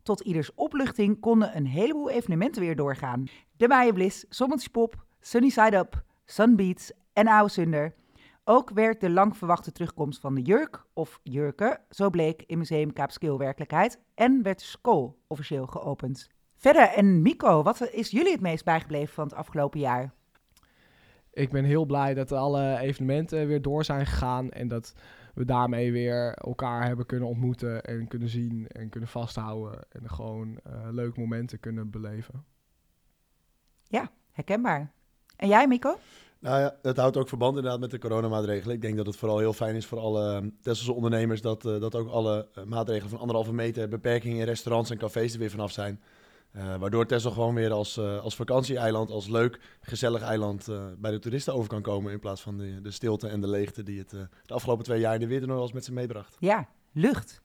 Tot 0.05 0.21
ieders 0.21 0.55
opluchting 0.55 1.21
konden 1.21 1.57
een 1.57 1.67
heleboel 1.67 2.11
evenementen 2.11 2.63
weer 2.63 2.77
doorgaan. 2.77 3.25
De 3.57 3.69
Maienbliss, 3.69 4.27
Sommeltje 4.29 4.71
Pop, 4.71 5.05
Sunny 5.21 5.49
Side 5.49 5.77
Up, 5.77 6.05
Sunbeats 6.25 6.93
en 7.13 7.29
Oude 7.29 7.53
Sunder. 7.53 7.95
Ook 8.45 8.71
werd 8.71 9.01
de 9.01 9.11
lang 9.11 9.37
verwachte 9.37 9.73
terugkomst 9.73 10.21
van 10.21 10.35
de 10.35 10.43
jurk, 10.43 10.85
of 10.93 11.21
jurken, 11.23 11.81
zo 11.91 12.11
bleek 12.11 12.43
in 12.47 12.59
Museum 12.59 12.93
Kaapskil 12.93 13.39
werkelijkheid, 13.39 13.99
en 14.15 14.43
werd 14.43 14.59
de 14.59 14.65
school 14.65 15.19
officieel 15.27 15.67
geopend. 15.67 16.29
Verder, 16.57 16.89
en 16.89 17.23
Mico, 17.23 17.63
wat 17.63 17.91
is 17.93 18.11
jullie 18.11 18.33
het 18.33 18.41
meest 18.41 18.65
bijgebleven 18.65 19.15
van 19.15 19.25
het 19.25 19.35
afgelopen 19.35 19.81
jaar? 19.81 20.13
Ik 21.33 21.51
ben 21.51 21.65
heel 21.65 21.85
blij 21.85 22.15
dat 22.15 22.33
alle 22.33 22.79
evenementen 22.79 23.47
weer 23.47 23.63
door 23.63 23.85
zijn 23.85 24.07
gegaan 24.07 24.51
en 24.51 24.69
dat 24.69 24.95
we 25.35 25.45
daarmee 25.45 25.93
weer 25.93 26.35
elkaar 26.35 26.87
hebben 26.87 27.07
kunnen 27.07 27.29
ontmoeten 27.29 27.83
en 27.83 28.09
kunnen 28.09 28.29
zien 28.29 28.67
en 28.67 28.89
kunnen 28.89 29.09
vasthouden. 29.09 29.87
En 29.89 30.11
gewoon 30.11 30.49
uh, 30.49 30.89
leuke 30.91 31.21
momenten 31.21 31.61
kunnen 31.61 31.91
beleven. 31.91 32.45
Ja, 33.83 34.11
herkenbaar. 34.31 34.93
En 35.37 35.49
jij, 35.49 35.69
Mico? 35.69 35.99
Nou 36.39 36.61
ja, 36.61 36.77
het 36.83 36.97
houdt 36.97 37.17
ook 37.17 37.29
verband 37.29 37.57
inderdaad 37.57 37.81
met 37.81 37.91
de 37.91 37.99
coronamaatregelen. 37.99 38.75
Ik 38.75 38.83
denk 38.83 38.97
dat 38.97 39.07
het 39.07 39.17
vooral 39.17 39.39
heel 39.39 39.53
fijn 39.53 39.77
is 39.77 39.87
voor 39.87 39.99
alle 39.99 40.35
ehm, 40.35 40.51
Tesselse 40.63 40.93
ondernemers 40.93 41.41
dat, 41.41 41.65
uh, 41.65 41.81
dat 41.81 41.95
ook 41.95 42.09
alle 42.09 42.49
uh, 42.59 42.65
maatregelen 42.65 43.11
van 43.11 43.19
anderhalve 43.19 43.53
meter, 43.53 43.89
beperkingen 43.89 44.39
in 44.39 44.45
restaurants 44.45 44.91
en 44.91 44.99
cafés 44.99 45.33
er 45.33 45.39
weer 45.39 45.51
vanaf 45.51 45.73
zijn. 45.73 46.01
Uh, 46.57 46.75
waardoor 46.77 47.07
Texel 47.07 47.31
gewoon 47.31 47.55
weer 47.55 47.73
als, 47.73 47.99
uh, 47.99 48.21
als 48.21 48.37
vakantieeiland, 48.37 49.11
als 49.11 49.29
leuk, 49.29 49.61
gezellig 49.81 50.23
eiland 50.23 50.69
uh, 50.69 50.85
bij 50.99 51.11
de 51.11 51.19
toeristen 51.19 51.55
over 51.55 51.69
kan 51.69 51.83
komen. 51.83 52.13
In 52.13 52.21
plaats 52.21 52.43
van 52.43 52.57
de, 52.57 52.81
de 52.81 52.91
stilte 52.91 53.29
en 53.29 53.41
de 53.41 53.49
leegte 53.49 53.83
die 53.83 53.99
het 53.99 54.11
de 54.11 54.55
afgelopen 54.55 54.85
twee 54.85 55.01
jaar 55.01 55.15
in 55.15 55.21
de 55.21 55.27
winter 55.27 55.49
nog 55.49 55.63
eens 55.63 55.73
met 55.73 55.85
zich 55.85 55.95
meebracht. 55.95 56.37
Ja, 56.39 56.69
lucht. 56.93 57.43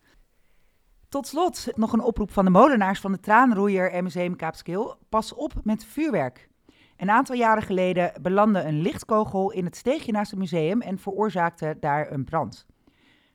Tot 1.10 1.28
slot 1.28 1.68
nog 1.76 1.94
een 1.94 2.04
oproep 2.04 2.32
van 2.32 2.46
de 2.46 2.52
molenaars 2.52 3.00
van 3.00 3.12
de 3.12 3.20
Traanroeier 3.20 3.92
en 3.92 4.04
Museum 4.04 4.36
Kaapskil. 4.36 4.96
Pas 5.10 5.34
op 5.34 5.54
met 5.64 5.86
vuurwerk. 5.86 6.50
Een 6.98 7.10
aantal 7.10 7.36
jaren 7.36 7.64
geleden 7.64 8.12
belandde 8.22 8.64
een 8.64 8.82
lichtkogel 8.82 9.52
in 9.52 9.66
het 9.66 9.76
steegje 9.76 10.12
naast 10.12 10.32
het 10.32 10.40
museum 10.40 10.82
en 10.82 10.98
veroorzaakte 10.98 11.78
daar 11.80 12.12
een 12.12 12.24
brand. 12.24 12.66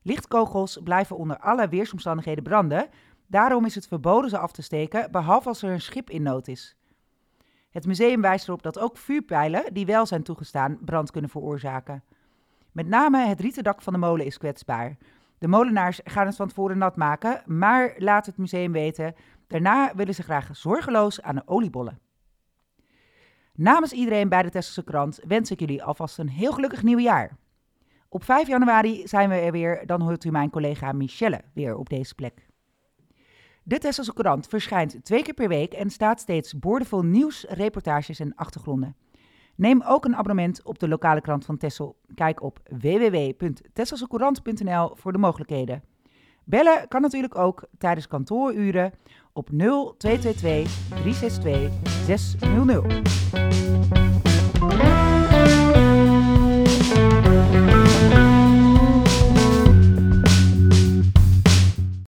Lichtkogels 0.02 0.80
blijven 0.84 1.16
onder 1.16 1.38
alle 1.38 1.68
weersomstandigheden 1.68 2.44
branden. 2.44 2.88
Daarom 3.26 3.64
is 3.64 3.74
het 3.74 3.86
verboden 3.86 4.30
ze 4.30 4.38
af 4.38 4.52
te 4.52 4.62
steken, 4.62 5.10
behalve 5.10 5.48
als 5.48 5.62
er 5.62 5.72
een 5.72 5.80
schip 5.80 6.10
in 6.10 6.22
nood 6.22 6.48
is. 6.48 6.76
Het 7.70 7.86
museum 7.86 8.20
wijst 8.20 8.48
erop 8.48 8.62
dat 8.62 8.78
ook 8.78 8.96
vuurpijlen, 8.96 9.74
die 9.74 9.86
wel 9.86 10.06
zijn 10.06 10.22
toegestaan, 10.22 10.78
brand 10.80 11.10
kunnen 11.10 11.30
veroorzaken. 11.30 12.02
Met 12.72 12.86
name 12.86 13.26
het 13.26 13.40
rieten 13.40 13.64
dak 13.64 13.82
van 13.82 13.92
de 13.92 13.98
molen 13.98 14.26
is 14.26 14.38
kwetsbaar. 14.38 14.96
De 15.38 15.48
molenaars 15.48 16.00
gaan 16.04 16.26
het 16.26 16.36
van 16.36 16.48
tevoren 16.48 16.78
nat 16.78 16.96
maken, 16.96 17.42
maar 17.46 17.94
laat 17.96 18.26
het 18.26 18.36
museum 18.36 18.72
weten. 18.72 19.14
Daarna 19.46 19.94
willen 19.94 20.14
ze 20.14 20.22
graag 20.22 20.56
zorgeloos 20.56 21.22
aan 21.22 21.34
de 21.34 21.42
oliebollen. 21.46 21.98
Namens 23.54 23.92
iedereen 23.92 24.28
bij 24.28 24.42
de 24.42 24.50
Tesselse 24.50 24.84
krant 24.84 25.20
wens 25.26 25.50
ik 25.50 25.60
jullie 25.60 25.84
alvast 25.84 26.18
een 26.18 26.28
heel 26.28 26.52
gelukkig 26.52 26.82
nieuwjaar. 26.82 27.36
Op 28.08 28.24
5 28.24 28.46
januari 28.48 29.06
zijn 29.06 29.28
we 29.28 29.34
er 29.34 29.52
weer, 29.52 29.86
dan 29.86 30.00
hoort 30.00 30.24
u 30.24 30.30
mijn 30.30 30.50
collega 30.50 30.92
Michelle 30.92 31.40
weer 31.54 31.76
op 31.76 31.88
deze 31.88 32.14
plek. 32.14 32.46
De 33.66 33.78
Tesselse 33.78 34.12
krant 34.12 34.46
verschijnt 34.46 34.96
twee 35.02 35.22
keer 35.22 35.34
per 35.34 35.48
week 35.48 35.72
en 35.72 35.90
staat 35.90 36.20
steeds 36.20 36.58
boordevol 36.58 37.02
nieuws, 37.02 37.44
reportages 37.48 38.20
en 38.20 38.34
achtergronden. 38.34 38.96
Neem 39.54 39.82
ook 39.82 40.04
een 40.04 40.16
abonnement 40.16 40.62
op 40.62 40.78
de 40.78 40.88
lokale 40.88 41.20
krant 41.20 41.44
van 41.44 41.56
Tessel. 41.56 41.96
Kijk 42.14 42.42
op 42.42 42.60
www.tesselsecourant.nl 42.68 44.96
voor 44.96 45.12
de 45.12 45.18
mogelijkheden. 45.18 45.82
Bellen 46.44 46.88
kan 46.88 47.00
natuurlijk 47.00 47.38
ook 47.38 47.66
tijdens 47.78 48.08
kantooruren 48.08 48.92
op 49.32 49.48
0222 49.50 50.88
362 50.88 51.70
600. 52.06 54.13